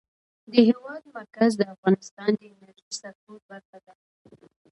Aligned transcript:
د 0.51 0.53
هېواد 0.69 1.03
مرکز 1.17 1.51
د 1.57 1.61
افغانستان 1.75 2.29
د 2.37 2.41
انرژۍ 2.53 2.89
سکتور 3.01 3.39
برخه 3.49 3.77
ده. 3.85 3.93